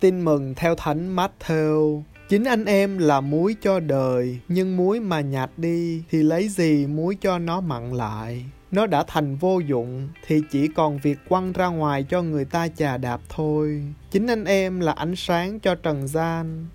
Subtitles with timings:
[0.00, 2.02] Tin mừng theo Thánh Matthew.
[2.28, 6.86] Chính anh em là muối cho đời, nhưng muối mà nhạt đi thì lấy gì
[6.86, 8.44] muối cho nó mặn lại.
[8.70, 12.68] Nó đã thành vô dụng thì chỉ còn việc quăng ra ngoài cho người ta
[12.68, 13.82] chà đạp thôi.
[14.10, 16.66] Chính anh em là ánh sáng cho trần gian.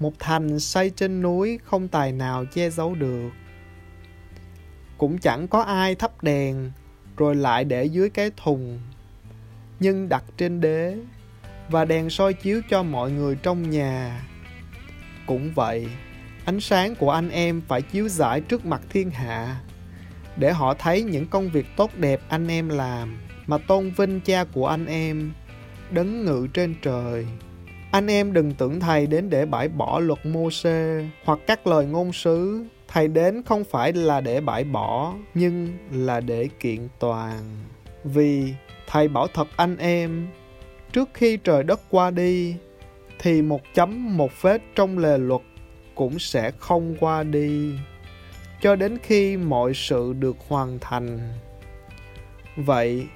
[0.00, 3.30] Một thành xây trên núi không tài nào che giấu được.
[4.98, 6.70] Cũng chẳng có ai thắp đèn
[7.16, 8.78] rồi lại để dưới cái thùng.
[9.80, 10.96] Nhưng đặt trên đế
[11.68, 14.22] và đèn soi chiếu cho mọi người trong nhà.
[15.26, 15.86] Cũng vậy,
[16.44, 19.60] ánh sáng của anh em phải chiếu rải trước mặt thiên hạ
[20.36, 24.44] để họ thấy những công việc tốt đẹp anh em làm mà tôn vinh cha
[24.44, 25.32] của anh em
[25.90, 27.26] đấng ngự trên trời.
[27.90, 31.86] Anh em đừng tưởng thầy đến để bãi bỏ luật mô xê hoặc các lời
[31.86, 32.64] ngôn sứ.
[32.88, 37.40] Thầy đến không phải là để bãi bỏ, nhưng là để kiện toàn.
[38.04, 38.54] Vì
[38.86, 40.28] thầy bảo thật anh em,
[40.92, 42.56] trước khi trời đất qua đi,
[43.18, 45.42] thì một chấm một vết trong lề luật
[45.94, 47.72] cũng sẽ không qua đi
[48.60, 51.18] cho đến khi mọi sự được hoàn thành.
[52.56, 53.06] Vậy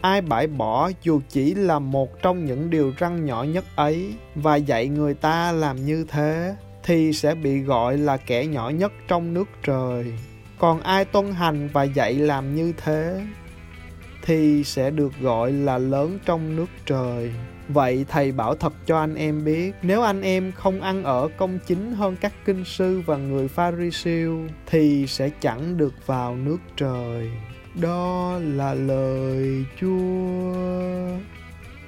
[0.00, 4.56] ai bãi bỏ dù chỉ là một trong những điều răng nhỏ nhất ấy và
[4.56, 9.34] dạy người ta làm như thế thì sẽ bị gọi là kẻ nhỏ nhất trong
[9.34, 10.12] nước trời.
[10.58, 13.20] Còn ai tuân hành và dạy làm như thế?
[14.22, 17.32] Thì sẽ được gọi là lớn trong nước trời
[17.68, 21.58] Vậy thầy bảo thật cho anh em biết, nếu anh em không ăn ở công
[21.66, 26.58] chính hơn các kinh sư và người pha siêu thì sẽ chẳng được vào nước
[26.76, 27.30] trời.
[27.80, 30.54] Đó là lời Chúa.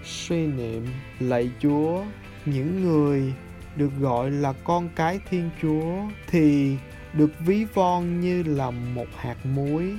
[0.05, 0.87] Suy niệm
[1.21, 2.03] lạy Chúa,
[2.45, 3.33] những người
[3.77, 5.95] được gọi là con cái Thiên Chúa
[6.27, 6.77] thì
[7.13, 9.93] được ví von như là một hạt muối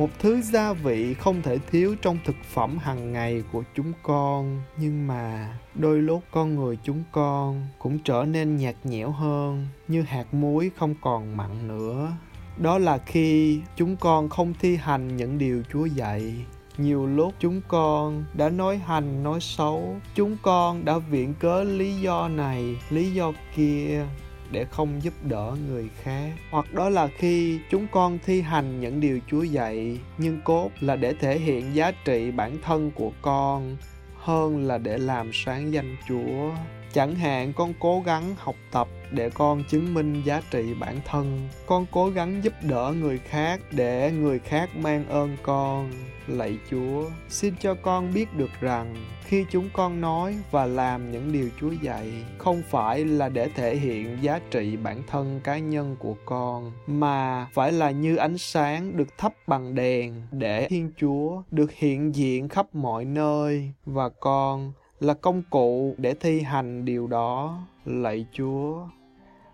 [0.00, 4.62] một thứ gia vị không thể thiếu trong thực phẩm hàng ngày của chúng con,
[4.76, 10.02] nhưng mà đôi lúc con người chúng con cũng trở nên nhạt nhẽo hơn, như
[10.02, 12.12] hạt muối không còn mặn nữa.
[12.58, 16.34] Đó là khi chúng con không thi hành những điều chúa dạy.
[16.78, 19.96] Nhiều lúc chúng con đã nói hành, nói xấu.
[20.14, 24.06] Chúng con đã viện cớ lý do này, lý do kia
[24.50, 26.30] để không giúp đỡ người khác.
[26.50, 30.96] Hoặc đó là khi chúng con thi hành những điều chúa dạy, nhưng cốt là
[30.96, 33.76] để thể hiện giá trị bản thân của con,
[34.16, 36.50] hơn là để làm sáng danh chúa
[36.92, 41.48] chẳng hạn, con cố gắng học tập để con chứng minh giá trị bản thân.
[41.66, 45.90] Con cố gắng giúp đỡ người khác để người khác mang ơn con.
[46.26, 51.32] Lạy chúa, xin cho con biết được rằng khi chúng con nói và làm những
[51.32, 55.96] điều chúa dạy, không phải là để thể hiện giá trị bản thân cá nhân
[55.98, 61.42] của con, mà phải là như ánh sáng được thắp bằng đèn để thiên chúa
[61.50, 63.72] được hiện diện khắp mọi nơi.
[63.86, 68.86] Và con là công cụ để thi hành điều đó lạy chúa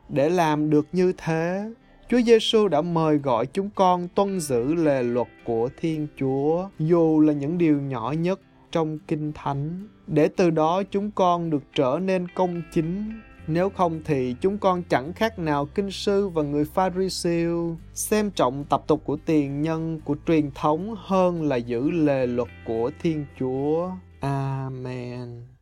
[0.09, 1.71] để làm được như thế
[2.09, 7.21] Chúa Giêsu đã mời gọi chúng con tuân giữ lề luật của Thiên Chúa, dù
[7.21, 8.41] là những điều nhỏ nhất
[8.73, 13.21] trong Kinh Thánh, để từ đó chúng con được trở nên công chính.
[13.47, 18.31] Nếu không thì chúng con chẳng khác nào kinh sư và người pha siêu xem
[18.31, 22.91] trọng tập tục của tiền nhân, của truyền thống hơn là giữ lề luật của
[23.03, 23.91] Thiên Chúa.
[24.21, 25.56] Ah, Amen.